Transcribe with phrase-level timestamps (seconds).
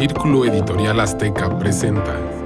[0.00, 2.39] Círculo Editorial Azteca presenta.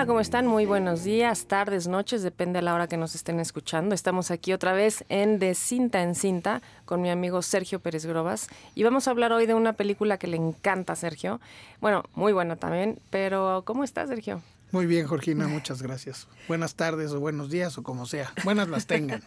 [0.00, 0.46] Hola, ¿cómo están?
[0.46, 3.94] Muy buenos días, tardes, noches, depende a la hora que nos estén escuchando.
[3.94, 8.48] Estamos aquí otra vez en De Cinta en Cinta con mi amigo Sergio Pérez Grobas
[8.74, 11.38] y vamos a hablar hoy de una película que le encanta a Sergio.
[11.82, 14.40] Bueno, muy buena también, pero ¿cómo estás, Sergio?
[14.72, 16.28] Muy bien, Georgina, muchas gracias.
[16.48, 18.32] Buenas tardes o buenos días o como sea.
[18.42, 19.22] Buenas las tengan.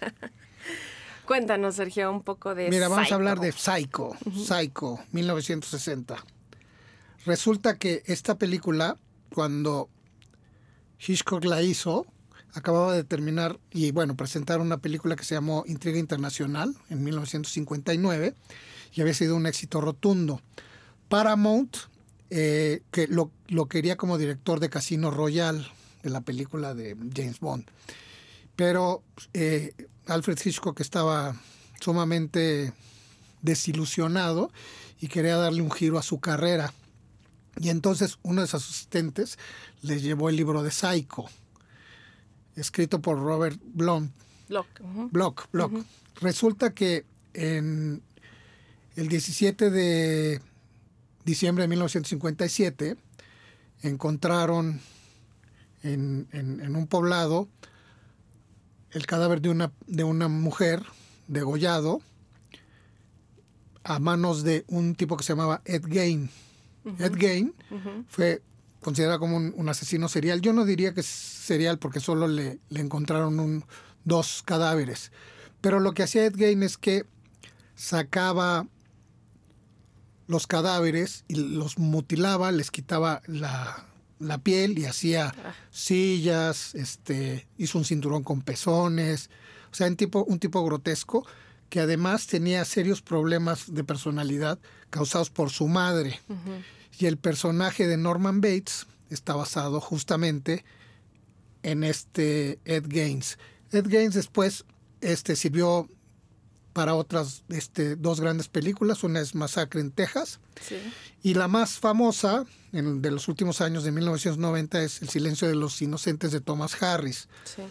[1.27, 3.13] Cuéntanos, Sergio, un poco de Mira, vamos Psycho.
[3.13, 6.15] a hablar de Psycho, Psycho, 1960.
[7.27, 8.98] Resulta que esta película,
[9.35, 9.87] cuando
[11.05, 12.05] Hitchcock la hizo,
[12.53, 18.35] acababa de terminar y bueno, presentar una película que se llamó Intriga Internacional en 1959
[18.93, 20.41] y había sido un éxito rotundo.
[21.09, 21.76] Paramount,
[22.29, 23.31] eh, que lo,
[23.68, 25.65] quería como director de Casino Royale,
[26.04, 27.65] de la película de James Bond.
[28.55, 29.74] Pero eh,
[30.07, 31.35] Alfred Hitchcock estaba
[31.79, 32.74] sumamente
[33.41, 34.51] desilusionado
[34.99, 36.74] y quería darle un giro a su carrera.
[37.59, 39.37] Y entonces uno de sus asistentes
[39.82, 41.26] les llevó el libro de Psycho,
[42.55, 44.09] escrito por Robert Blum,
[44.49, 44.68] Block.
[44.82, 45.09] ujú.
[45.12, 45.48] Block.
[45.51, 45.71] Block.
[46.21, 48.01] Resulta que en
[48.96, 50.41] el 17 de
[51.26, 52.96] diciembre de 1957
[53.81, 54.81] encontraron
[55.84, 57.48] en, en- en un poblado
[58.91, 60.84] el cadáver de una, de una mujer
[61.27, 62.01] degollado
[63.84, 65.84] a manos de un tipo que se llamaba Ed
[67.00, 67.53] Ed Gein
[68.07, 68.41] fue
[68.81, 70.41] considerado como un, un asesino serial.
[70.41, 73.66] Yo no diría que es serial porque solo le, le encontraron un,
[74.03, 75.12] dos cadáveres.
[75.62, 77.06] Pero lo que hacía Ed Gein es que
[77.75, 78.67] sacaba
[80.28, 83.85] los cadáveres y los mutilaba, les quitaba la,
[84.19, 85.34] la piel y hacía
[85.69, 89.29] sillas, este, hizo un cinturón con pezones,
[89.72, 91.25] o sea, un tipo, un tipo grotesco
[91.73, 94.59] que además tenía serios problemas de personalidad
[94.91, 96.19] causados por su madre.
[97.00, 100.63] Y el personaje de Norman Bates está basado justamente
[101.63, 103.39] en este Ed Gaines.
[103.72, 104.66] Ed Gaines después
[105.01, 105.89] este, sirvió
[106.73, 109.03] para otras este, dos grandes películas.
[109.03, 110.40] Una es Masacre en Texas.
[110.61, 110.75] Sí.
[111.23, 115.55] Y la más famosa en, de los últimos años de 1990 es El silencio de
[115.55, 117.28] los inocentes de Thomas Harris.
[117.45, 117.63] Sí.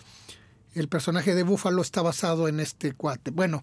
[0.74, 3.30] El personaje de Búfalo está basado en este cuate.
[3.30, 3.62] Bueno,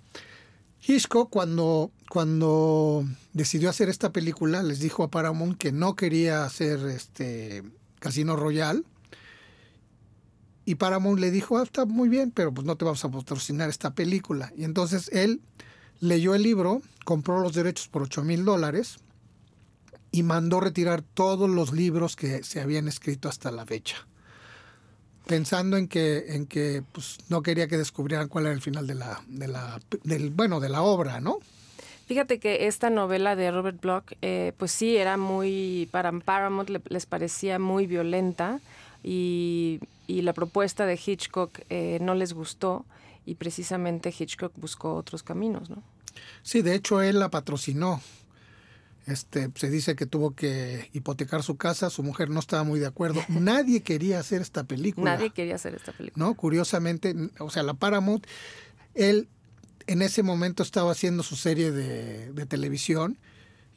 [0.88, 3.04] Hitchcock cuando, cuando
[3.34, 7.64] decidió hacer esta película les dijo a Paramount que no quería hacer este
[8.00, 8.84] Casino Royale.
[10.66, 13.70] Y Paramount le dijo, ah, está muy bien, pero pues no te vamos a patrocinar
[13.70, 14.54] esta película.
[14.56, 15.42] Y entonces él
[16.00, 18.98] leyó el libro, compró los derechos por 8 mil dólares
[20.12, 24.09] y mandó retirar todos los libros que se habían escrito hasta la fecha
[25.30, 28.96] pensando en que en que pues no quería que descubrieran cuál era el final de
[28.96, 31.38] la de la del bueno de la obra no
[32.08, 36.82] Fíjate que esta novela de Robert Bloch, eh, pues sí, era muy, para Paramount le-
[36.90, 38.60] les parecía muy violenta
[39.04, 42.84] y, y la propuesta de Hitchcock eh, no les gustó
[43.28, 45.84] y precisamente Hitchcock buscó otros caminos, ¿no?
[46.42, 48.02] sí de hecho él la patrocinó
[49.10, 52.88] este se dice que tuvo que hipotecar su casa su mujer no estaba muy de
[52.88, 56.26] acuerdo nadie quería hacer esta película Nadie quería hacer esta película.
[56.26, 58.26] no curiosamente o sea la Paramount
[58.94, 59.30] él
[59.88, 63.18] en ese momento estaba haciendo su serie de, de televisión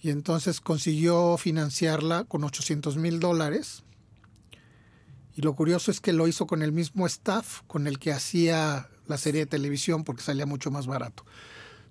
[0.02, 3.84] y entonces consiguió financiarla con 800 mil dólares.
[5.34, 8.90] Y lo curioso es que lo hizo con el mismo staff con el que hacía
[9.06, 11.24] la serie de televisión porque salía mucho más barato.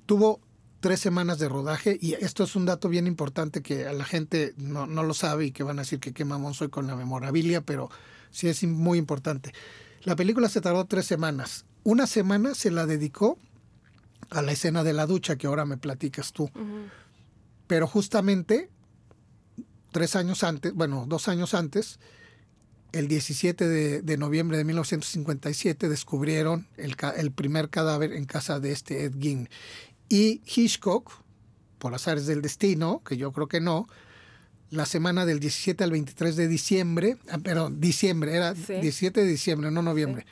[0.05, 0.41] Tuvo
[0.81, 4.53] tres semanas de rodaje y esto es un dato bien importante que a la gente
[4.57, 6.95] no, no lo sabe y que van a decir que qué mamón soy con la
[6.95, 7.89] memorabilia, pero
[8.31, 9.53] sí es muy importante.
[10.03, 11.65] La película se tardó tres semanas.
[11.83, 13.37] Una semana se la dedicó
[14.31, 16.49] a la escena de la ducha que ahora me platicas tú.
[17.67, 18.69] Pero justamente
[19.91, 21.99] tres años antes, bueno, dos años antes,
[22.91, 28.71] el 17 de, de noviembre de 1957 descubrieron el, el primer cadáver en casa de
[28.71, 29.49] este Ed Gein.
[30.11, 31.09] Y Hitchcock,
[31.79, 33.87] por azares del destino, que yo creo que no,
[34.69, 38.73] la semana del 17 al 23 de diciembre, ah, perdón, diciembre, era Sí.
[38.73, 40.25] 17 de diciembre, no noviembre,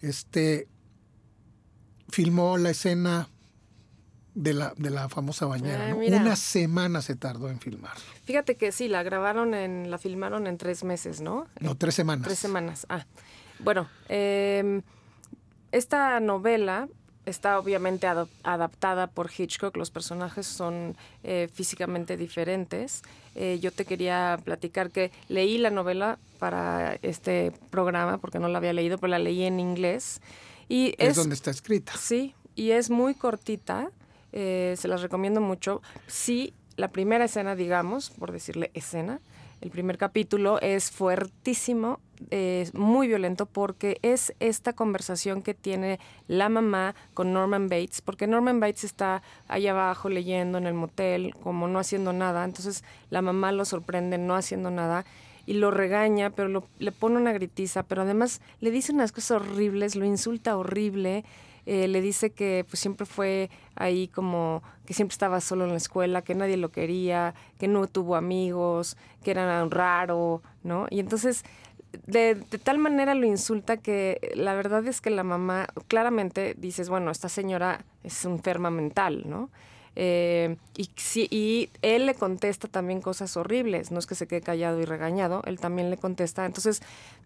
[0.00, 0.68] este,
[2.08, 3.28] filmó la escena
[4.34, 5.90] de la, de la famosa bañera.
[5.90, 5.94] Ah.
[5.94, 7.98] Una semana se tardó en filmar.
[8.24, 11.46] Fíjate que sí, la grabaron en, la filmaron en tres meses, ¿no?
[11.60, 12.26] No, tres semanas.
[12.26, 12.86] Tres semanas.
[12.88, 13.04] Ah,
[13.58, 14.80] bueno, eh,
[15.72, 16.88] esta novela
[17.26, 23.02] está obviamente adaptada por Hitchcock, los personajes son eh, físicamente diferentes.
[23.34, 28.58] Eh, yo te quería platicar que leí la novela para este programa, porque no la
[28.58, 30.20] había leído, pero la leí en inglés.
[30.68, 31.92] Y es, donde está escrita.
[31.96, 33.90] Sí, y es muy cortita,
[34.32, 35.82] eh, se las recomiendo mucho.
[36.06, 39.20] Sí, la primera escena, digamos, por decirle escena,
[39.64, 46.50] el primer capítulo es fuertísimo, es muy violento porque es esta conversación que tiene la
[46.50, 51.66] mamá con Norman Bates, porque Norman Bates está ahí abajo leyendo en el motel, como
[51.66, 55.06] no haciendo nada, entonces la mamá lo sorprende no haciendo nada
[55.46, 59.96] y lo regaña, pero le pone una gritiza, pero además le dice unas cosas horribles,
[59.96, 61.24] lo insulta horrible
[61.66, 65.76] eh, le dice que pues siempre fue ahí como que siempre estaba solo en la
[65.76, 70.86] escuela, que nadie lo quería, que no tuvo amigos, que era raro, ¿no?
[70.90, 71.44] Y entonces
[72.06, 77.10] de, tal manera lo insulta que la verdad es que la mamá claramente dices, bueno,
[77.10, 79.50] esta señora es enferma mental, ¿no?
[79.96, 80.90] Eh, y,
[81.30, 85.42] y él le contesta también cosas horribles, no es que se quede callado y regañado,
[85.46, 86.44] él también le contesta.
[86.46, 86.82] Entonces,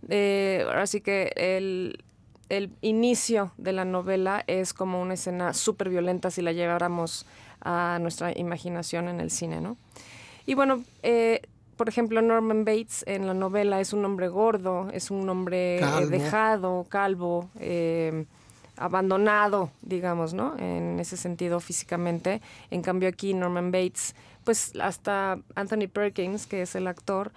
[0.08, 2.04] eh, ahora sí que él
[2.48, 7.26] el inicio de la novela es como una escena súper violenta si la lleváramos
[7.60, 9.76] a nuestra imaginación en el cine, ¿no?
[10.46, 11.42] Y bueno, eh,
[11.76, 16.06] por ejemplo, Norman Bates en la novela es un hombre gordo, es un hombre eh,
[16.08, 18.24] dejado, calvo, eh,
[18.76, 20.56] abandonado, digamos, ¿no?
[20.58, 22.40] En ese sentido físicamente.
[22.70, 24.14] En cambio aquí Norman Bates
[24.48, 27.32] pues hasta Anthony Perkins, que es el actor,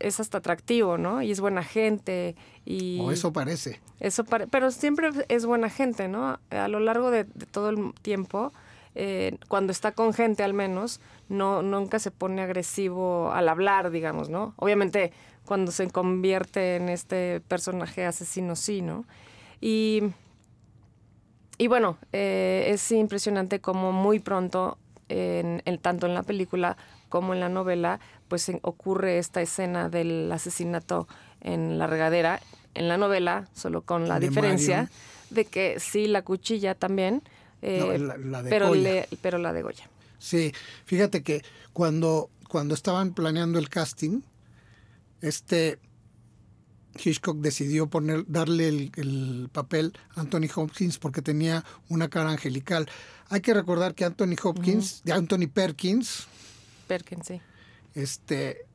[0.00, 1.22] es hasta atractivo, ¿no?
[1.22, 2.34] Y es buena gente.
[2.64, 3.80] Y o eso parece.
[4.00, 6.40] Eso pero siempre es buena gente, ¿no?
[6.50, 7.22] A lo largo de,
[7.52, 8.52] todo el tiempo,
[8.96, 10.98] eh, cuando está con gente al menos,
[11.28, 14.52] no nunca se pone agresivo al hablar, digamos, ¿no?
[14.56, 15.12] Obviamente
[15.44, 19.04] cuando se convierte en este personaje asesino, sí, ¿no?
[19.60, 20.02] Y,
[21.58, 26.76] y bueno, eh, es impresionante como muy pronto en, tanto en la película
[27.08, 31.06] como en la novela, pues ocurre esta escena del asesinato
[31.40, 32.40] en la regadera.
[32.74, 34.90] En la novela, solo con la diferencia
[35.30, 37.22] de que sí, la cuchilla también,
[37.62, 38.72] eh, la, de pero,
[39.22, 39.88] pero la de Goya.
[40.18, 40.52] Sí,
[40.84, 41.42] fíjate que
[41.72, 44.20] cuando, cuando estaban planeando el casting,
[45.20, 45.78] este
[47.02, 52.88] Hitchcock decidió poner, darle el, papel a Anthony Hopkins porque tenía una cara angelical.
[53.28, 56.26] Hay que recordar que Anthony Hopkins, de Anthony Perkins,
[56.86, 57.40] Perkins, sí.
[57.94, 58.66] este,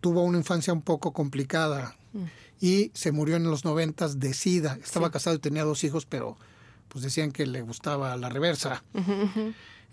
[0.00, 2.24] tuvo una infancia un poco complicada mm.
[2.60, 4.78] y se murió en los noventas de SIDA.
[4.82, 6.36] Estaba casado y tenía dos hijos, pero
[6.88, 8.84] pues decían que le gustaba la reversa.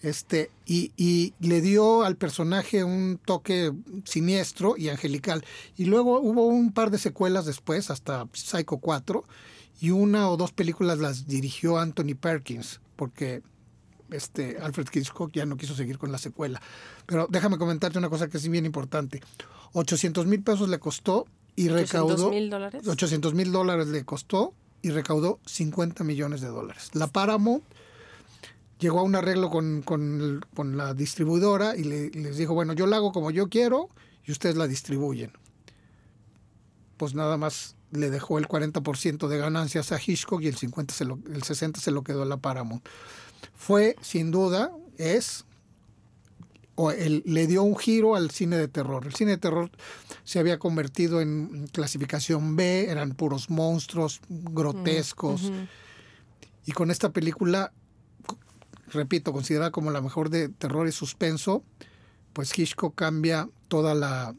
[0.01, 3.71] Este, y, le dio al personaje un toque
[4.05, 5.43] siniestro y angelical.
[5.77, 9.23] Y luego hubo un par de secuelas después, hasta Psycho 4,
[9.79, 13.43] y una o dos películas las dirigió Anthony Perkins, porque
[14.09, 16.61] este, Alfred Hitchcock ya no quiso seguir con la secuela.
[17.05, 19.21] Pero déjame comentarte una cosa que es bien importante.
[19.73, 22.29] 800 mil pesos le costó y recaudó...
[22.31, 22.87] mil dólares?
[22.87, 26.89] 800 mil dólares le costó y recaudó 50 millones de dólares.
[26.93, 27.63] La Paramount
[28.81, 32.87] llegó a un arreglo con, con, con la distribuidora y le, les dijo, bueno, yo
[32.87, 33.89] la hago como yo quiero
[34.25, 35.31] y ustedes la distribuyen.
[36.97, 41.05] Pues nada más le dejó el 40% de ganancias a Hitchcock y el, 50 se
[41.05, 42.85] lo, el 60% se lo quedó a la Paramount.
[43.55, 45.45] Fue, sin duda, es,
[46.75, 49.05] o le dio un giro al cine de terror.
[49.05, 49.69] El cine de terror
[50.23, 55.51] se había convertido en clasificación B, eran puros monstruos grotescos.
[55.51, 55.67] Mm,
[56.65, 57.73] y con esta película
[58.91, 61.63] repito, considerada como la mejor de terror y suspenso,
[62.33, 64.35] pues Hitchcock cambia toda la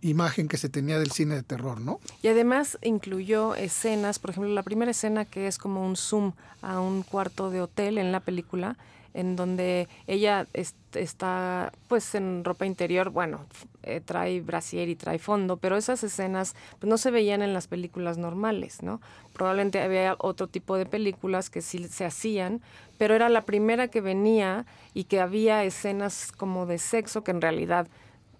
[0.00, 1.98] imagen que se tenía del cine de terror, ¿no?
[2.22, 6.80] Y además incluyó escenas, por ejemplo, la primera escena que es como un zoom a
[6.80, 8.76] un cuarto de hotel en la película,
[9.14, 10.46] en donde ella
[10.92, 13.46] está pues en ropa interior, bueno,
[13.84, 17.68] eh, trae brasier y trae fondo, pero esas escenas pues, no se veían en las
[17.68, 19.00] películas normales, ¿no?
[19.32, 22.60] Probablemente había otro tipo de películas que sí se hacían,
[22.98, 27.40] pero era la primera que venía y que había escenas como de sexo que en
[27.40, 27.86] realidad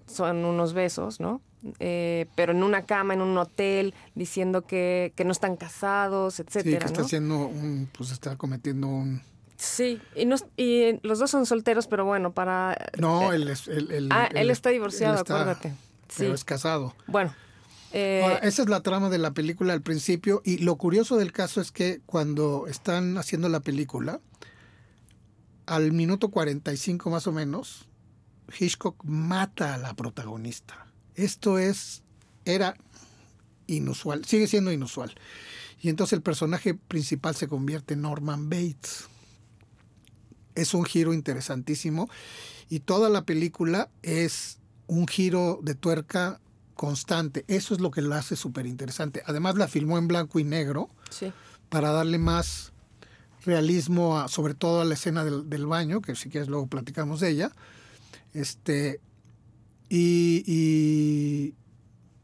[0.07, 1.41] son unos besos, ¿no?
[1.79, 6.63] Eh, pero en una cama, en un hotel, diciendo que, que no están casados, etcétera.
[6.73, 9.23] Sí, que está haciendo un, pues está cometiendo un
[9.57, 10.29] Sí, y,
[10.63, 12.77] y los dos son solteros, pero bueno, para...
[12.99, 15.75] No, eh, él, ah, él, está divorciado, acuérdate.
[16.17, 16.95] Pero es casado.
[17.07, 17.35] Bueno.
[17.97, 21.61] Eh, esa es la trama de la película al principio y lo curioso del caso
[21.61, 24.21] es que cuando están haciendo la película,
[25.67, 27.89] al minuto 45 más o menos,
[28.59, 30.89] Hitchcock mata a la protagonista.
[31.15, 32.03] Esto es,
[32.45, 32.75] era
[33.69, 35.15] inusual, sigue siendo inusual.
[35.81, 39.09] y entonces el personaje principal se convierte en Norman Bates.
[40.55, 42.09] Es un giro interesantísimo
[42.69, 46.41] y toda la película es un giro de tuerca
[46.75, 47.45] constante.
[47.49, 49.23] Eso es lo que la hace súper interesante.
[49.27, 51.33] Además la filmó en blanco y negro Sí.
[51.69, 52.73] para darle más
[53.45, 57.21] realismo, a- sobre todo a la escena del, del baño, que si quieres luego platicamos
[57.21, 57.53] de ella.
[58.33, 59.01] Este,
[59.89, 61.55] y y,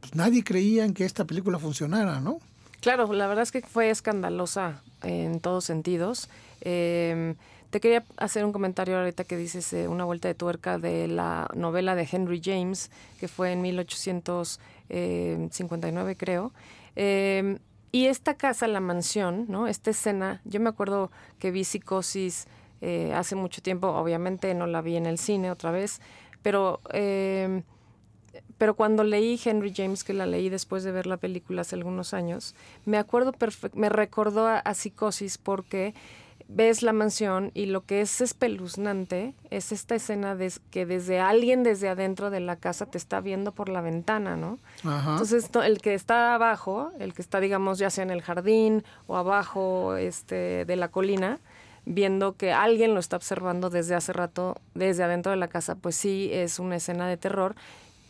[0.01, 2.39] pues, nadie creía en que esta película funcionara, ¿no?
[2.81, 6.29] Claro, la verdad es que fue escandalosa en todos sentidos.
[6.63, 7.35] Eh,
[7.71, 11.49] te quería hacer un comentario ahorita que dices eh, una vuelta de tuerca de la
[11.55, 16.53] novela de Henry James, que fue en 1859, creo.
[16.97, 17.59] Eh,
[17.93, 19.67] y esta casa, la mansión, ¿no?
[19.67, 22.47] Esta escena, yo me acuerdo que vi Psicosis
[22.81, 26.01] eh, hace mucho tiempo, obviamente no la vi en el cine otra vez,
[26.43, 26.81] pero...
[26.93, 27.63] eh,
[28.59, 32.13] pero cuando leí Henry James, que la leí después de ver la película hace algunos
[32.13, 33.33] años, me acuerdo
[33.73, 35.95] me recordó a, a Psicosis porque
[36.53, 41.63] ves la mansión y lo que es espeluznante es esta escena de que desde alguien
[41.63, 44.59] desde adentro de la casa te está viendo por la ventana, ¿no?
[44.85, 45.13] Ajá.
[45.13, 48.83] Entonces, to- el que está abajo, el que está, digamos, ya sea en el jardín
[49.07, 51.39] o abajo este, de la colina,
[51.87, 55.97] viendo que alguien lo está observando desde hace rato, desde adentro de la casa, pues
[55.97, 57.55] sí es una escena de terror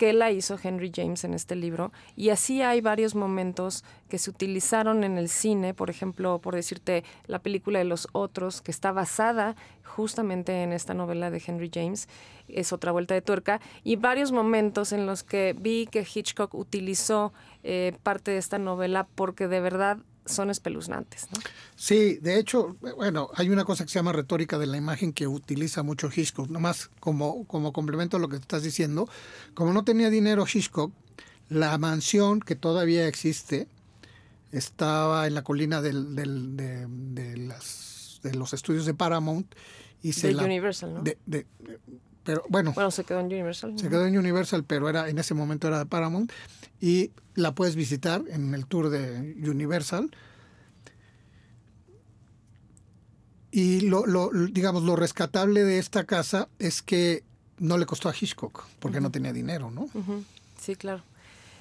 [0.00, 1.92] que la hizo Henry James en este libro.
[2.16, 7.04] Y así hay varios momentos que se utilizaron en el cine, por ejemplo, por decirte,
[7.26, 12.08] la película de Los Otros, que está basada justamente en esta novela de Henry James,
[12.48, 17.34] es otra vuelta de tuerca, y varios momentos en los que vi que Hitchcock utilizó
[17.62, 19.98] eh, parte de esta novela porque de verdad
[20.30, 21.26] son espeluznantes.
[21.32, 21.38] ¿no?
[21.76, 25.26] Sí, de hecho, bueno, hay una cosa que se llama retórica de la imagen que
[25.26, 29.08] utiliza mucho Hitchcock, nomás como, como complemento a lo que estás diciendo.
[29.54, 30.92] Como no tenía dinero Hitchcock,
[31.48, 33.66] la mansión que todavía existe
[34.52, 39.54] estaba en la colina del, del- de, de las, de los estudios de Paramount
[40.02, 40.44] y se De la...
[40.44, 41.02] Universal, ¿no?
[41.02, 41.46] de- de-
[42.30, 43.72] pero bueno, Bueno, se quedó en Universal.
[43.76, 46.30] se quedó en Universal, pero era en ese momento era de Paramount
[46.80, 50.10] y la puedes visitar en el tour de Universal.
[53.50, 57.24] Y lo, lo- digamos lo rescatable de esta casa es que
[57.58, 59.88] no le costó a Hitchcock porque no tenía dinero, ¿no?
[60.56, 61.02] Sí, claro.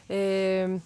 [0.08, 0.80] Eh,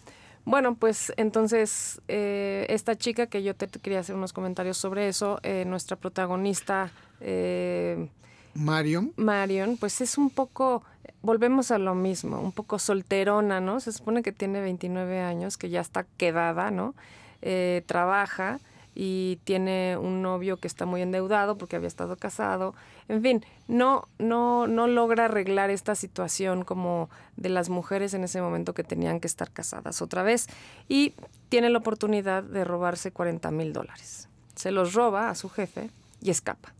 [0.45, 5.09] bueno, pues entonces eh, esta chica que yo te, te quería hacer unos comentarios sobre
[5.09, 8.07] eso, eh, nuestra protagonista eh,
[8.55, 10.83] Marion, Marion, pues es un poco,
[11.21, 13.79] volvemos a lo mismo, un poco solterona, ¿no?
[13.79, 16.93] Se supone que tiene 29 años, que ya está quedada, ¿no?
[17.41, 18.59] Eh, trabaja
[18.95, 22.75] y tiene un novio que está muy endeudado porque había estado casado.
[23.07, 28.41] En fin, no, no, no logra arreglar esta situación como de las mujeres en ese
[28.41, 30.47] momento que tenían que estar casadas otra vez
[30.87, 31.15] y
[31.49, 34.29] tiene la oportunidad de robarse 40 mil dólares.
[34.55, 35.89] Se los roba a su jefe
[36.21, 36.73] y escapa.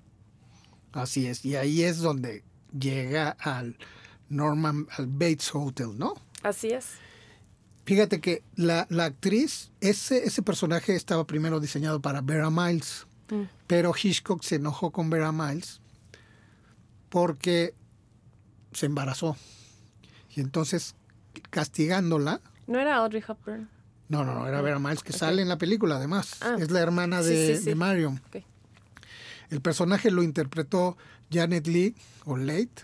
[0.94, 2.44] Así es, y ahí es donde
[2.78, 3.78] llega al
[4.30, 6.14] Norman, al Bates Hotel, ¿no?
[6.44, 6.86] Así es.
[7.86, 13.44] Fíjate que la, la actriz, ese, ese personaje estaba primero diseñado para Vera Miles, Mm.
[13.68, 15.80] pero Hitchcock se enojó con Vera Miles
[17.10, 17.74] porque
[18.74, 19.38] se embarazó.
[20.36, 20.96] Y entonces,
[21.50, 23.70] castigándola, ¿No era Audrey Hepburn?
[24.10, 26.56] no, no, no, era Vera Miles, que sale en la película además, Ah.
[26.60, 27.66] es la hermana Sí, de, sí, sí.
[27.70, 28.22] de Marion.
[29.50, 30.98] El personaje lo interpretó
[31.32, 31.96] Janet Lee,
[32.26, 32.84] o Late,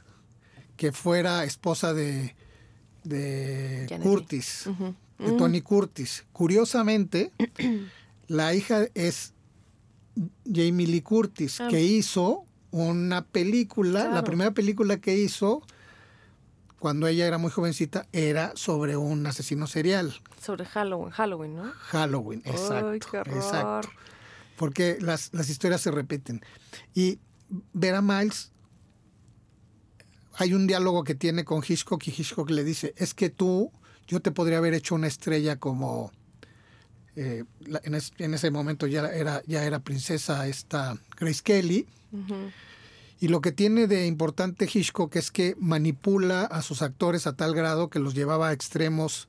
[0.78, 2.36] que fuera esposa de,
[3.04, 4.66] de Janet Curtis,
[5.18, 6.26] de Tony Curtis.
[6.32, 7.32] Curiosamente,
[8.28, 9.34] la hija es
[10.46, 11.68] Jamie Lee Curtis, Ah.
[11.70, 15.64] que hizo una película, la primera película que hizo
[16.78, 21.72] cuando ella era muy jovencita era sobre un asesino serial, Sobre Halloween, Halloween, ¿no?
[21.78, 23.36] Halloween, exacto, Ay, qué horror.
[23.36, 23.90] exacto
[24.60, 26.42] porque las, las historias se repiten.
[26.94, 27.18] Y
[27.74, 28.52] Vera Miles,
[30.36, 33.72] hay un diálogo que tiene con Hitchcock y Hitchcock le dice, es que tú,
[34.08, 36.12] yo te podría haber hecho una estrella como,
[37.16, 37.46] eh,
[37.84, 41.88] en, es- en ese momento ya era, ya era princesa esta Grace Kelly,
[43.22, 47.54] y lo que tiene de importante Hitchcock es que manipula a sus actores a tal
[47.54, 49.28] grado que los llevaba a extremos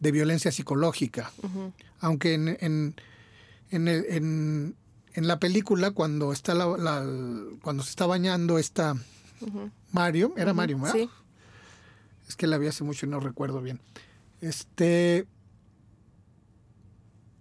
[0.00, 1.30] de violencia psicológica.
[2.00, 2.94] Aunque en, en,
[3.74, 4.76] en, el- en-
[5.14, 7.04] en la película, cuando está la, la-
[7.62, 8.94] cuando se está bañando esta
[9.40, 9.70] Ujú.
[9.92, 10.94] Mario, era Mario, ¿verdad?
[10.94, 11.08] Sí.
[12.28, 13.80] Es que la vi hace mucho y no recuerdo bien.
[14.40, 15.26] Este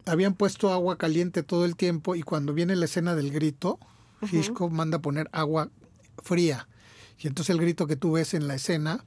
[0.05, 3.79] habían puesto agua caliente todo el tiempo y cuando viene la escena del grito,
[4.31, 5.69] Hitchcock manda poner agua
[6.21, 6.67] fría.
[7.19, 9.05] Y entonces el grito que tú ves en la escena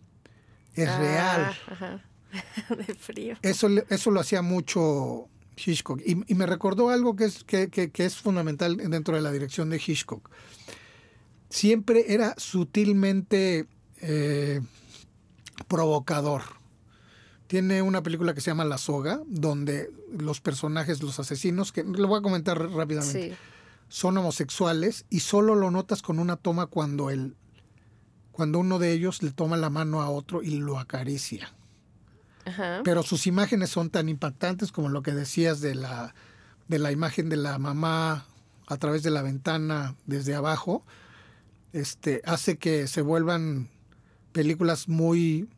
[0.75, 1.56] es Ah, real.
[1.71, 2.04] ajá.
[2.87, 3.37] De frío.
[3.42, 6.00] Eso, eso lo hacía mucho Hitchcock.
[6.04, 10.30] Y, me recordó algo que es, que, es fundamental dentro de la dirección de Hitchcock.
[11.48, 13.66] Siempre era sutilmente
[14.00, 14.60] eh,
[15.68, 16.42] provocador.
[17.46, 22.08] Tiene una película que se llama La Soga, donde los personajes, los asesinos, que lo
[22.08, 23.36] voy a comentar rápidamente,
[23.88, 27.36] son homosexuales y solo lo notas con una toma cuando, el,
[28.32, 31.54] cuando uno de ellos le toma la mano a otro y lo acaricia.
[32.84, 36.14] Pero sus imágenes son tan impactantes como lo que decías de la,
[36.68, 38.26] de la imagen de la mamá
[38.66, 40.84] a través de la ventana desde abajo.
[41.72, 43.68] Este, hace que se vuelvan
[44.32, 45.48] películas muy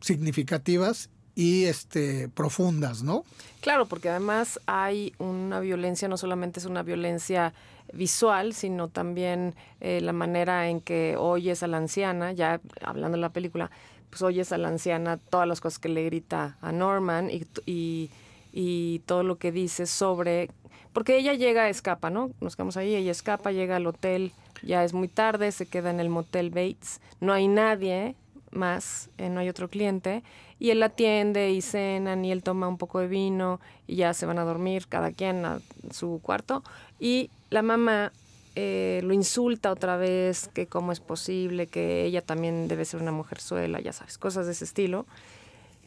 [0.00, 3.24] significativas y este profundas, ¿no?
[3.60, 7.52] Claro, porque además hay una violencia, no solamente es una violencia
[7.92, 13.22] visual, sino también eh, la manera en que oyes a la anciana, ya hablando de
[13.22, 13.70] la película,
[14.10, 18.10] pues oyes a la anciana todas las cosas que le grita a Norman y, y,
[18.52, 20.50] y todo lo que dice sobre...
[20.92, 22.32] Porque ella llega, escapa, ¿no?
[22.40, 26.00] Nos quedamos ahí, ella escapa, llega al hotel, ya es muy tarde, se queda en
[26.00, 28.16] el motel Bates, no hay nadie
[28.50, 30.24] más, eh, no hay otro cliente,
[30.58, 34.26] y él atiende y cenan y él toma un poco de vino y ya se
[34.26, 35.60] van a dormir cada quien a
[35.92, 36.64] su cuarto,
[36.98, 38.12] y la mamá
[38.54, 43.12] eh, lo insulta otra vez, que cómo es posible, que ella también debe ser una
[43.12, 45.06] mujer suela, ya sabes, cosas de ese estilo.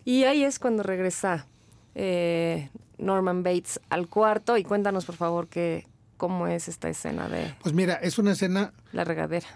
[0.06, 1.48] Y ahí es cuando regresa
[1.96, 7.54] eh, Norman Bates al cuarto y cuéntanos por favor que, cómo es esta escena de...
[7.62, 8.74] Pues mira, es una escena...
[8.92, 9.48] La regadera.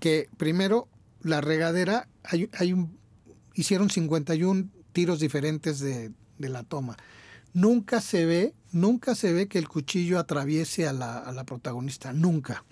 [0.00, 0.88] Que primero,
[1.22, 2.98] la regadera, hay, hay un,
[3.54, 6.96] hicieron 51 tiros diferentes de, de la toma
[7.54, 12.64] nunca se ve, nunca se ve que el cuchillo atraviese a la, protagonista, nunca.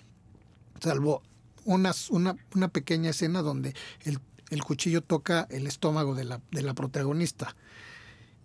[0.79, 1.23] Salvo
[1.63, 7.55] una, una, pequeña escena donde el, cuchillo toca el estómago de la, de la, protagonista.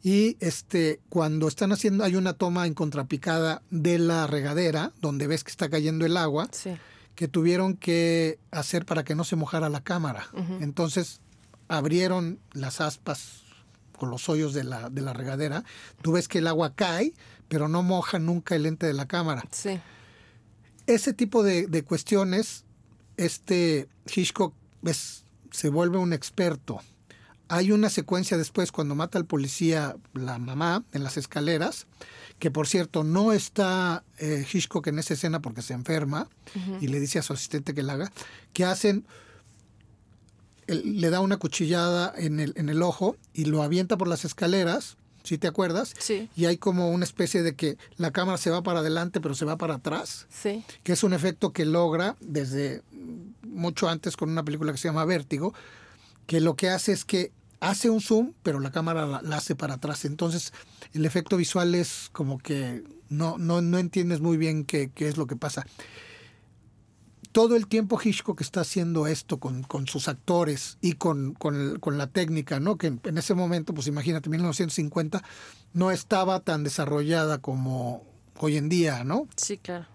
[0.02, 5.42] Y este, cuando están haciendo, hay una toma en contrapicada de la regadera, donde ves
[5.42, 6.48] que está cayendo el agua,
[7.16, 10.28] que tuvieron que hacer para que no se mojara la cámara.
[10.60, 11.20] Entonces
[11.66, 13.42] abrieron las aspas
[13.98, 15.64] con los hoyos de la, de la regadera,
[16.00, 17.12] tú ves que el agua cae,
[17.48, 19.44] pero no moja nunca el lente de la cámara.
[19.50, 19.80] Sí.
[20.86, 22.64] Ese tipo de, cuestiones,
[23.16, 24.54] este Hitchcock
[25.50, 26.80] se vuelve un experto.
[27.48, 31.86] Hay una secuencia después cuando mata al policía la mamá en las escaleras,
[32.38, 36.28] que por cierto no está eh, Hitchcock en esa escena porque se enferma
[36.80, 38.12] y le dice a su asistente que la haga,
[38.52, 39.06] que hacen
[40.68, 44.97] le da una cuchillada en el, en el ojo y lo avienta por las escaleras,
[45.22, 45.94] si te acuerdas?
[45.98, 46.28] Sí.
[46.36, 49.44] Y hay como una especie de que la cámara se va para adelante pero se
[49.44, 50.26] va para atrás.
[50.30, 50.64] Sí.
[50.82, 52.82] Que es un efecto que logra desde
[53.42, 55.54] mucho antes con una película que se llama Vértigo,
[56.26, 59.74] que lo que hace es que hace un zoom, pero la cámara la, hace para
[59.74, 60.04] atrás.
[60.04, 60.52] Entonces,
[60.92, 65.16] el efecto visual es como que no, no, no entiendes muy bien qué, qué es
[65.16, 65.66] lo que pasa
[67.38, 71.36] todo el tiempo Hitchcock está haciendo esto con, sus actores y con,
[71.92, 72.76] la técnica, ¿no?
[72.78, 75.22] Que en, ese momento, pues imagínate, 1950
[75.72, 78.02] no estaba tan desarrollada como
[78.40, 79.28] hoy en día, ¿no?
[79.36, 79.86] Sí, claro.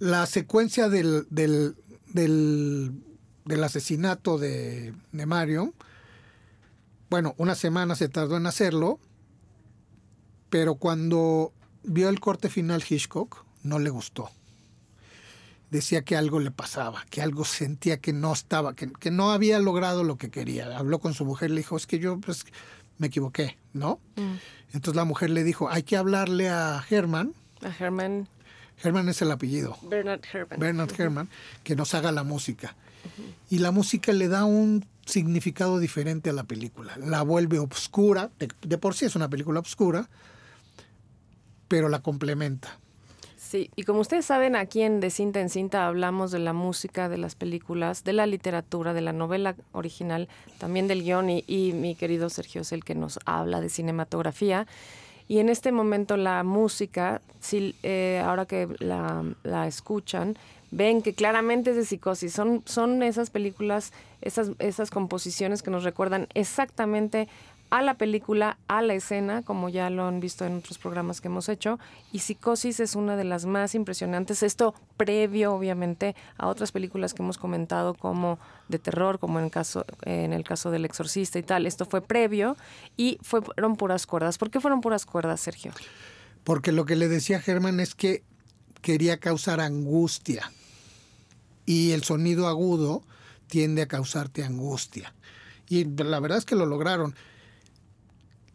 [0.00, 1.76] La secuencia del, del,
[2.12, 5.72] del, asesinato de, de Mario,
[7.10, 8.98] bueno, una semana se tardó en hacerlo,
[10.50, 11.52] pero cuando
[11.84, 14.32] vio el corte final Hitchcock, no le gustó
[15.70, 20.04] decía que algo le pasaba, que algo sentía que no estaba, que, no había logrado
[20.04, 20.76] lo que quería.
[20.76, 22.46] Habló con su mujer, le dijo, es que yo pues,
[22.98, 24.00] me equivoqué, ¿no?
[24.16, 24.36] Mm.
[24.74, 27.34] Entonces la mujer le dijo, hay que hablarle a Herman.
[27.62, 28.28] A Herman.
[28.82, 29.76] Herman es el apellido.
[29.82, 30.60] Bernard Herman.
[30.60, 31.28] Bernard Herman,
[31.64, 32.76] que nos haga la música.
[33.48, 36.96] Y la música le da un significado diferente a la película.
[36.98, 40.08] La vuelve obscura, de por sí es una película obscura,
[41.68, 42.78] pero la complementa.
[43.48, 47.08] Sí, y como ustedes saben, aquí en De Cinta en Cinta hablamos de la música,
[47.08, 51.94] de las películas, de la literatura, de la novela original, también del guion, y, mi
[51.94, 54.66] querido Sergio es el que nos habla de cinematografía.
[55.28, 60.36] Y en este momento la música, si, eh, ahora que la, la, escuchan,
[60.70, 62.34] ven que claramente es de psicosis.
[62.34, 67.28] Son, son esas películas, esas, esas composiciones que nos recuerdan exactamente
[67.70, 71.28] a la película, a la escena, como ya lo han visto en otros programas que
[71.28, 71.78] hemos hecho.
[72.12, 74.42] Y Psicosis es una de las más impresionantes.
[74.42, 79.50] Esto previo, obviamente, a otras películas que hemos comentado como de terror, como en el
[79.50, 81.66] caso, en el caso del exorcista y tal.
[81.66, 82.56] Esto fue previo
[82.96, 84.38] y fueron puras cuerdas.
[84.38, 85.72] ¿Por qué fueron puras cuerdas, Sergio?
[86.44, 88.22] Porque lo que le decía Germán es que
[88.80, 90.50] quería causar angustia.
[91.66, 93.02] Y el sonido agudo
[93.46, 95.12] tiende a causarte angustia.
[95.68, 97.14] Y la verdad es que lo lograron.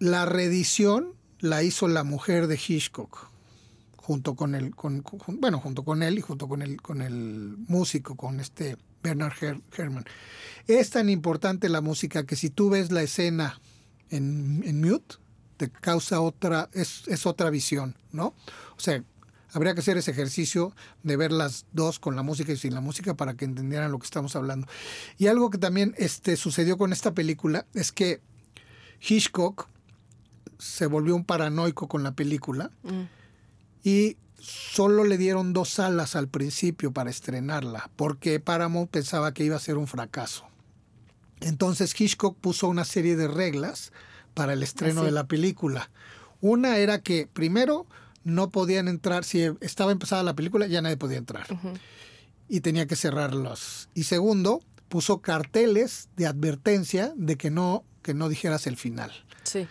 [0.04, 3.30] La reedición la hizo la mujer de Hitchcock,
[3.96, 5.02] junto con con-
[5.40, 9.62] bueno, junto con él y junto con el, con el músico, con este Bernard Her-
[9.78, 10.04] Herrmann.
[10.68, 13.62] Es tan importante la música que si tú ves la escena
[14.10, 15.16] en, en mute,
[15.56, 18.34] te causa otra, es, es otra visión, ¿no?
[18.76, 19.02] O sea,
[19.54, 22.82] habría que hacer ese ejercicio de ver las dos con la música y sin la
[22.82, 24.68] música para que entendieran lo que estamos hablando.
[25.18, 28.20] Y algo que también este, sucedió con esta película es que
[29.00, 29.70] Hitchcock
[30.64, 33.02] se volvió un paranoico con la película Mm.
[33.84, 39.56] y solo le dieron dos salas al principio para estrenarla, porque Paramount pensaba que iba
[39.56, 40.46] a ser un fracaso.
[41.42, 43.92] Entonces Hitchcock puso una serie de reglas
[44.34, 45.06] para el estreno Así.
[45.08, 45.90] de la película.
[46.42, 47.86] Una era que primero
[48.24, 51.48] no podían entrar, si estaba empezada la película ya nadie podía entrar
[52.50, 53.90] y tenía que cerrarlos.
[53.94, 59.12] Y segundo, puso carteles de advertencia de que no, que no dijeras el final
[59.44, 59.68] Sí.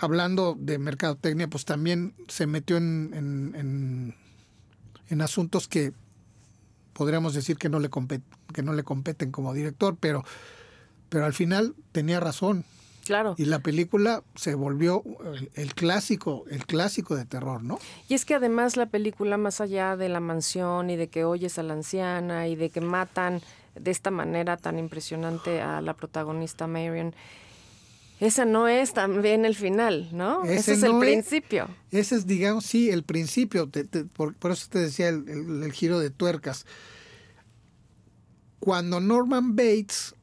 [0.00, 4.14] Hablando de mercadotecnia, pues también se metió en, en, en-
[5.10, 5.92] en asuntos que
[6.92, 10.24] podríamos decir que no le compet- que no le competen como director, pero,
[11.08, 12.64] pero al final tenía razón.
[13.06, 13.34] Claro.
[13.38, 17.78] Y la película se volvió el, el clásico, el clásico de terror, ¿no?
[18.06, 21.58] Y es que además la película, más allá de la mansión y de que oyes
[21.58, 23.40] a la anciana y de que matan
[23.74, 27.14] de esta manera tan impresionante a la protagonista Marion,
[28.20, 30.44] esa no es también el final, ¿no?
[30.44, 31.68] Ese, Ese es no el es- principio.
[31.90, 33.68] Ese es, digamos, sí, el principio.
[33.68, 36.66] te- te- por, por eso te decía el, el- el giro de tuercas.
[38.60, 40.14] Cuando Norman Bates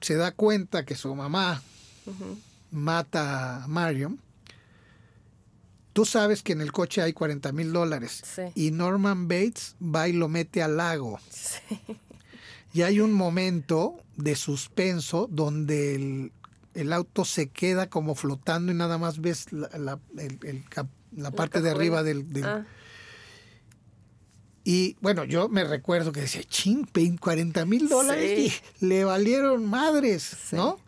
[0.00, 1.62] se da cuenta que su mamá
[2.70, 4.18] mata a Marion,
[5.92, 8.22] tú sabes que en el coche hay 40 mil dólares.
[8.34, 8.42] Sí.
[8.56, 11.20] Y Norman Bates va y lo mete al lago.
[12.72, 16.32] Y hay un momento de suspenso donde el,
[16.74, 20.88] el auto se queda como flotando y nada más ves la, la- el- el cap-
[21.16, 22.32] la parte de arriba del...
[22.32, 22.66] del- Ah,
[24.64, 28.60] Y bueno, yo me recuerdo que decía, ching, 20, 40 mil dólares Sí.
[28.80, 30.78] y le valieron madres, ¿no?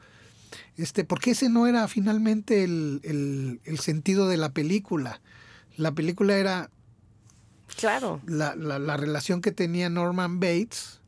[0.78, 5.20] Este, porque ese no era finalmente el, el- el sentido de la película.
[5.76, 6.70] La película era
[7.76, 8.20] claro.
[8.26, 11.00] la, la- la relación que tenía Norman Bates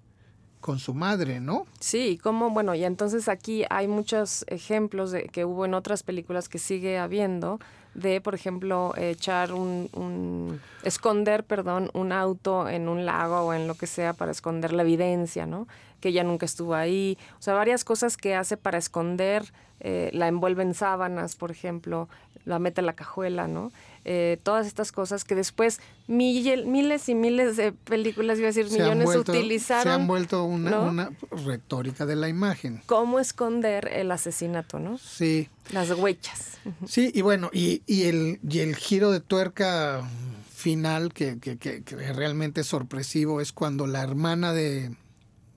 [0.60, 1.66] con su madre, ¿no?
[1.80, 6.48] Sí, como, bueno, y entonces aquí hay muchos ejemplos de que hubo en otras películas
[6.48, 7.60] que sigue habiendo
[7.98, 13.66] de, por ejemplo, echar un, un- esconder, perdón, un auto en un lago o en
[13.66, 15.66] lo que sea para esconder la evidencia, ¿no?
[16.00, 17.18] Que ella nunca estuvo ahí.
[17.38, 22.08] O sea, varias cosas que hace para esconder, eh, la envuelve en sábanas, por ejemplo,
[22.44, 23.70] la mete en la cajuela, ¿no?
[24.04, 28.68] Eh, todas estas cosas que después mille- miles y miles de películas, iba a decir
[28.70, 29.82] Se millones, vuelto, utilizaron.
[29.82, 30.82] se han vuelto una, ¿no?
[30.84, 31.10] una
[31.44, 32.80] retórica de la imagen.
[32.86, 34.96] cómo esconder el asesinato, ¿no?
[34.98, 36.58] Sí, Las huellas.
[36.86, 40.08] sí, y bueno, y, y el, y el giro de tuerca
[40.54, 44.94] final que, que- que- que realmente es sorpresivo es cuando la hermana de,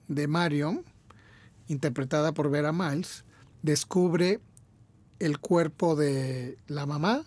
[0.07, 0.83] de Marion,
[1.67, 3.23] interpretada por Vera Miles,
[3.63, 4.39] descubre
[5.19, 7.23] el cuerpo de la mamá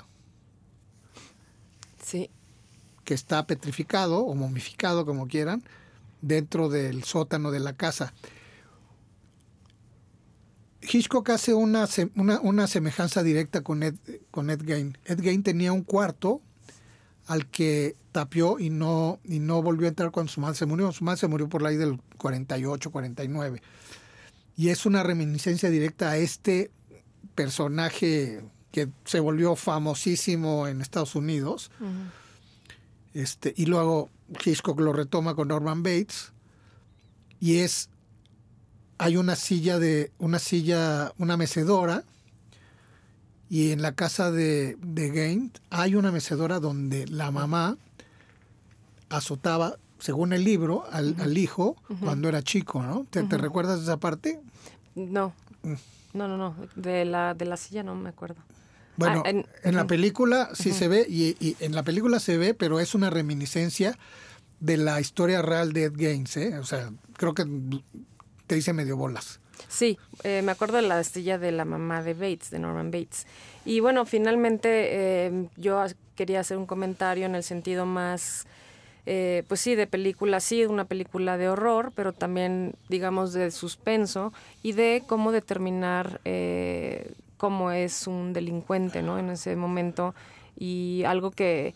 [2.03, 2.29] Sí,
[3.05, 5.63] que está petrificado o momificado, como quieran,
[6.21, 8.13] dentro del sótano de la casa.
[10.91, 13.95] Hitchcock hace una, una, una semejanza directa con Ed,
[14.31, 14.99] con Ed Gein.
[15.05, 16.41] Ed Gein tenía un cuarto
[17.27, 20.93] al que tapió y no, y no volvió a entrar cuando su madre se murió.
[20.93, 23.63] Su madre se murió por la ahí del 48, 49.
[24.57, 26.71] Y es una reminiscencia directa a este
[27.35, 31.71] personaje que se volvió famosísimo en Estados Unidos.
[33.15, 34.11] Este, y luego
[34.45, 36.33] Hitchcock lo retoma con Norman Bates.
[37.41, 37.89] Y es.
[38.99, 40.11] Hay una silla de.
[40.19, 41.13] una silla.
[41.19, 42.05] una mecedora.
[43.51, 47.77] Y en la casa de, de Gain hay una mecedora donde la mamá
[49.11, 53.07] azotaba, según el libro, al, al hijo cuando era chico, ¿no?
[53.11, 54.41] ¿Te, te recuerdas esa parte?
[54.95, 55.33] no.
[55.63, 55.75] Mm.
[56.15, 56.55] No, no, no.
[56.77, 58.37] De la, de la silla no me acuerdo.
[58.97, 62.39] Bueno, Ah, en, en- la película sí se ve, y, y en la película se
[62.39, 63.99] ve, pero es una reminiscencia
[64.61, 66.57] de la historia real de Ed Gaines, ¿eh?
[66.59, 67.45] O sea, creo que
[68.47, 69.41] te dice medio bolas.
[69.69, 73.27] Sí, eh, me acuerdo de la silla de la mamá de Bates, de Norman Bates.
[73.65, 74.69] Y bueno, finalmente
[75.27, 78.47] eh, yo quería hacer un comentario en el sentido más,
[79.07, 84.33] eh, pues sí, de película, sí, una película de horror, pero también, digamos, de suspenso
[84.63, 89.19] y de cómo determinar eh, cómo es un delincuente, ¿no?
[89.19, 90.15] En ese momento.
[90.57, 91.75] Y algo que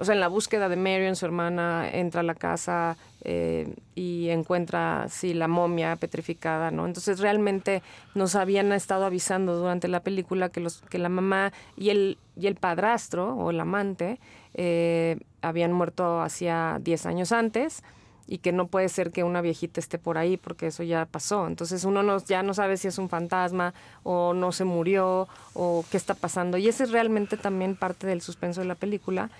[0.00, 4.30] o sea, en la búsqueda de Marion, su hermana entra a la casa eh, y
[4.30, 6.86] encuentra, sí, la momia petrificada, ¿no?
[6.86, 7.82] Entonces realmente
[8.14, 12.46] nos habían estado avisando durante la película que, los, que la mamá y el, y
[12.46, 14.18] el padrastro o el amante
[14.54, 17.82] eh, habían muerto hacía 10 años antes
[18.26, 21.46] y que no puede ser que una viejita esté por ahí porque eso ya pasó.
[21.46, 25.84] Entonces uno no, ya no sabe si es un fantasma o no se murió o
[25.90, 26.56] qué está pasando.
[26.56, 29.30] Y ese es realmente también parte del suspenso de la película.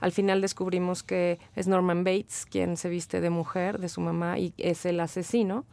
[0.00, 4.38] Al final descubrimos que es Norman Bates quien se viste de mujer, de su mamá,
[4.38, 5.64] y es el asesino.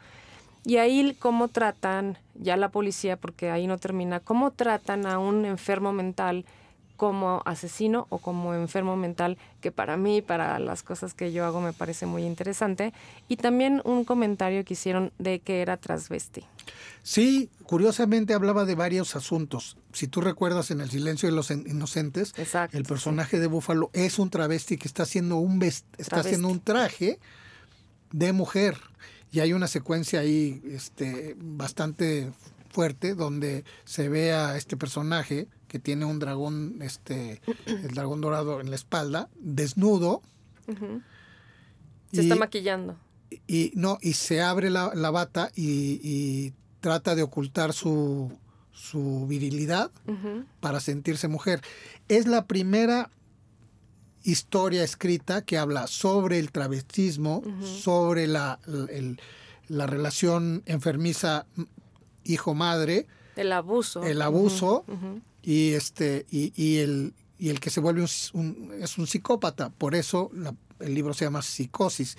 [0.66, 5.46] Y ahí cómo tratan, ya la policía, porque ahí no termina, cómo tratan a un
[5.46, 6.46] enfermo mental
[6.96, 11.62] como asesino o como enfermo mental, que para mí, para las cosas que yo hago,
[11.62, 12.94] me parece muy interesante.
[13.28, 16.44] Y también un comentario que hicieron de que era transvesti.
[17.04, 19.78] Sí, curiosamente hablaba de varios asuntos.
[19.94, 22.34] Si tú recuerdas en El silencio de los inocentes,
[22.72, 27.20] el personaje de Búfalo es un travesti que está haciendo un, está haciendo un traje
[28.12, 28.78] de mujer.
[29.32, 32.32] Y hay una secuencia ahí este, bastante
[32.72, 38.62] fuerte donde se ve a este personaje que tiene un dragón, este, el dragón dorado
[38.62, 40.22] en la espalda, desnudo.
[42.14, 42.98] Se está maquillando.
[43.46, 48.32] Y no, y se abre la, bata y, trata de ocultar su,
[48.72, 49.92] su virilidad
[50.62, 51.60] para sentirse mujer.
[52.08, 53.10] Es la primera
[54.24, 58.62] historia escrita que habla sobre el travestismo, sobre la,
[59.68, 61.48] la relación enfermiza
[62.24, 63.08] hijo-madre.
[63.36, 64.06] El abuso.
[64.06, 64.86] El abuso
[65.46, 68.02] y este y, y, el y el que se vuelve
[68.34, 69.70] un, es un psicópata.
[69.70, 70.32] Por eso
[70.80, 72.18] el libro se llama psicosis.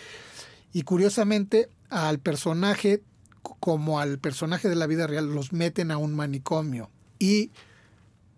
[0.73, 3.03] Y curiosamente al personaje
[3.43, 6.89] como al personaje de la vida real los meten a un manicomio.
[7.19, 7.51] Y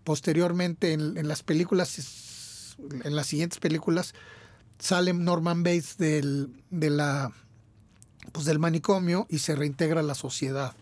[0.04, 4.14] posteriormente en, en las películas en las siguientes películas
[4.78, 7.32] sale Norman Bates del de la
[8.32, 10.74] pues del manicomio y se reintegra a la sociedad.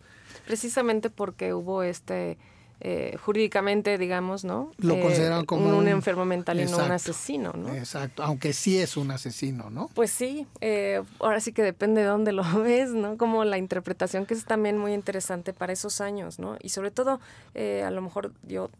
[0.46, 2.38] Precisamente porque hubo este
[2.80, 4.70] eh, jurídicamente, digamos, ¿no?
[4.78, 7.72] Lo eh, consideran como un, enfermo mental y no un asesino, ¿no?
[7.74, 9.88] Exacto, aunque sí es un asesino, ¿no?
[9.94, 13.16] Pues sí, eh, ahora sí que depende de dónde lo ves, ¿no?
[13.16, 16.58] Como la interpretación que es también muy interesante para esos años, ¿no?
[16.60, 17.18] Y sobre todo,
[17.54, 18.70] a lo mejor yo,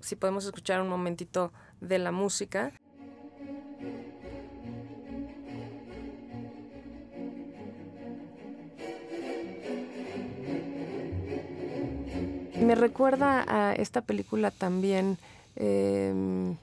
[0.00, 2.72] si podemos escuchar un momentito de la música.
[12.60, 15.18] Me recuerda a esta película también,
[15.56, 16.56] em,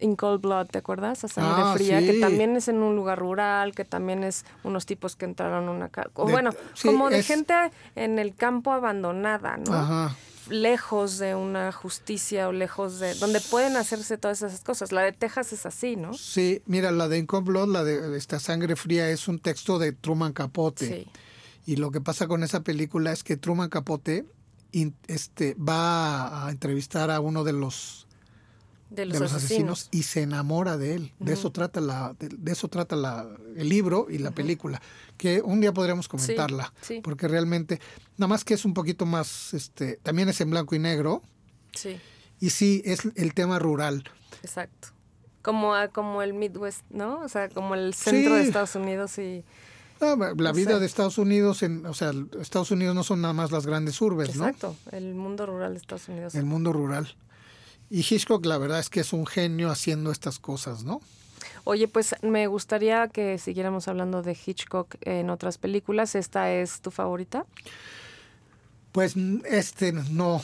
[0.00, 1.24] In Cold Blood, ¿te acuerdas?
[1.24, 4.86] A Sangre ah, Fría, que también es en un lugar rural, que también es unos
[4.86, 6.10] tipos que entraron a una casa.
[6.14, 6.50] Bueno,
[6.82, 7.54] como de gente
[7.94, 10.14] en el campo abandonada, ¿no?
[10.48, 14.92] lejos de una justicia o lejos de donde pueden hacerse todas esas cosas.
[14.92, 16.14] La de Texas es así, ¿no?
[16.14, 19.78] Sí, mira, la de In Cold Blood, la de esta Sangre Fría es un texto
[19.78, 20.86] de Truman Capote.
[20.86, 21.08] Sí.
[21.66, 24.26] Y lo que pasa con esa película es que Truman Capote
[25.06, 28.04] este, va a entrevistar a uno de los
[28.90, 29.88] de los, asesinos.
[29.90, 31.12] y se enamora de él.
[31.18, 34.80] De eso trata la, de, eso trata la, el libro y la película,
[35.16, 37.80] que un día podríamos comentarla, porque realmente,
[38.16, 41.22] nada más que es un poquito más, este, también es en blanco y negro.
[41.72, 41.98] Sí.
[42.40, 44.04] Y sí, es el tema rural.
[44.42, 44.88] Exacto.
[45.42, 47.20] Como, como el Midwest, ¿no?
[47.20, 49.44] O sea, como el centro de Estados Unidos y
[50.36, 53.66] la vida de Estados Unidos, en, o sea, Estados Unidos no son nada más las
[53.66, 54.46] grandes urbes, ¿no?
[54.46, 56.34] Exacto, el mundo rural de Estados Unidos.
[56.34, 57.16] El mundo rural.
[57.90, 61.00] Y Hitchcock, la verdad es que es un genio haciendo estas cosas, ¿no?
[61.64, 66.14] Oye, pues me gustaría que siguiéramos hablando de Hitchcock en otras películas.
[66.14, 67.46] ¿Esta es tu favorita?
[68.92, 69.14] Pues
[69.44, 70.42] este no.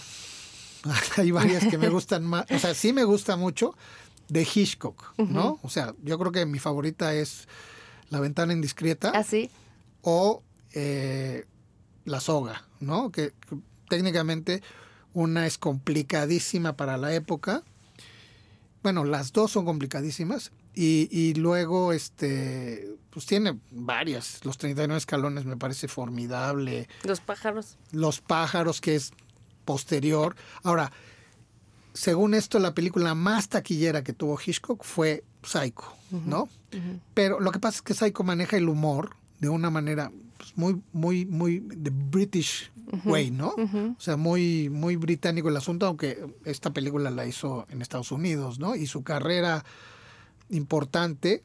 [1.16, 2.46] Hay varias que me gustan más.
[2.50, 3.74] O sea, sí me gusta mucho
[4.28, 5.58] de Hitchcock, ¿no?
[5.62, 7.48] O sea, yo creo que mi favorita es
[8.10, 9.10] la ventana indiscreta.
[9.10, 9.50] Así.
[9.52, 9.56] Ah,
[10.02, 10.42] o
[10.72, 11.46] eh,
[12.04, 13.10] la soga, ¿no?
[13.10, 13.32] Que,
[13.88, 14.62] técnicamente
[15.12, 17.62] una es complicadísima para la época.
[18.82, 20.52] Bueno, las dos son complicadísimas.
[20.72, 24.42] Y, luego, este, pues tiene varias.
[24.44, 26.88] Los 39 escalones me parece formidable.
[27.02, 27.76] Los pájaros.
[27.90, 29.12] Los pájaros, que es
[29.66, 30.36] posterior.
[30.62, 30.90] Ahora,
[31.92, 36.48] según esto, la película más taquillera que tuvo Hitchcock fue Psycho, ¿no?
[37.14, 40.82] Pero lo que pasa es que Psycho maneja el humor de una manera pues, muy,
[40.92, 42.70] muy, muy de British
[43.04, 43.54] way, ¿no?
[43.56, 48.58] O sea, muy, muy británico el asunto, aunque esta película la hizo en Estados Unidos,
[48.58, 48.74] ¿no?
[48.74, 49.64] Y su carrera
[50.50, 51.44] importante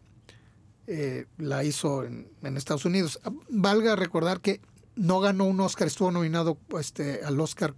[0.87, 2.27] eh, la hizo en,
[2.57, 3.19] Estados Unidos.
[3.49, 4.61] Valga recordar que
[4.95, 7.75] no ganó un Oscar, estuvo nominado este, al Oscar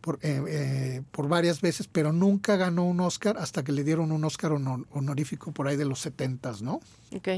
[0.00, 4.12] por, eh, eh, por varias veces, pero nunca ganó un Oscar hasta que le dieron
[4.12, 6.80] un Oscar honor- honorífico por ahí de los 70, ¿no?
[7.14, 7.28] Ok.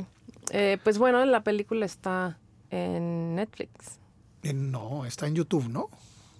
[0.51, 2.38] Eh, pues bueno, la película está
[2.71, 3.99] en Netflix.
[4.42, 5.88] Eh, no, está en YouTube, ¿no?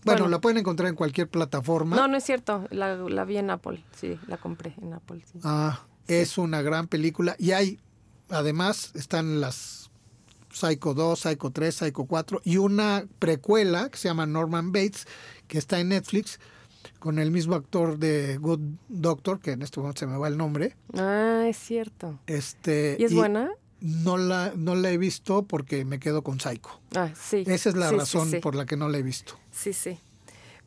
[0.04, 0.28] Bueno, Bueno.
[0.28, 1.96] la pueden encontrar en cualquier plataforma.
[1.96, 2.66] No, no es cierto.
[2.70, 3.83] La, la vi en Apple.
[3.96, 5.22] Sí, la compré en Apple.
[5.33, 5.40] sí.
[5.44, 7.35] Ah, es una gran película.
[7.38, 7.81] Y hay,
[8.31, 9.90] además, están las
[10.50, 15.07] Psycho 2, Psycho 3, Psycho 4 y una precuela que se llama Norman Bates,
[15.48, 16.38] que está en Netflix,
[17.00, 20.37] con el mismo actor de Good Doctor, que en este momento se me va el
[20.37, 20.76] nombre.
[20.96, 22.18] Ah, es cierto.
[22.26, 23.50] Este, ¿Y es buena?
[23.80, 26.80] No la, no la he visto porque me quedo con Psycho.
[26.96, 27.44] Ah, sí.
[27.46, 28.38] Esa es la Sí, razón sí.
[28.38, 29.34] por la que no la he visto.
[29.52, 29.98] Sí, sí.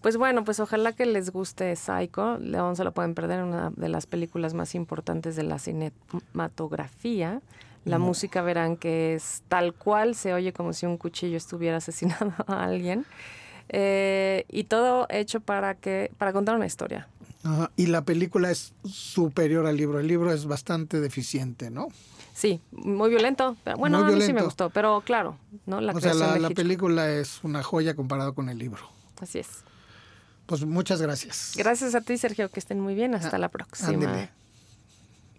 [0.02, 2.39] Pues bueno, pues ojalá que les guste Psycho.
[2.39, 7.41] No se lo pueden perder, una de las películas más importantes de la cinematografía.
[7.84, 12.34] La música verán que es tal cual, se oye como si un cuchillo estuviera asesinando
[12.48, 13.06] a alguien.
[13.74, 17.08] Eh, y todo hecho para que para contar una historia.
[17.44, 20.00] Ajá, Y la película es superior al libro.
[20.00, 21.88] El libro es bastante deficiente, ¿no?
[22.34, 23.56] Sí, muy violento.
[23.64, 25.80] pero Bueno, Muy a mí sí me gustó, pero claro, ¿no?
[25.82, 28.82] La o sea, la, película es una joya comparado con el libro.
[29.20, 29.64] Así es.
[30.46, 31.54] Pues muchas gracias.
[31.56, 33.16] Gracias a ti, Sergio, que estén muy bien.
[33.16, 33.90] Hasta Ah, la próxima.
[33.90, 34.30] ándele.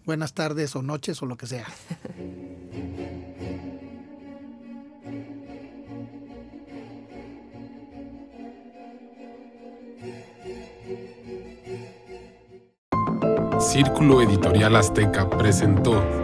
[0.05, 1.67] Buenas tardes o noches o lo que sea.
[13.73, 16.22] Círculo Editorial Azteca presentó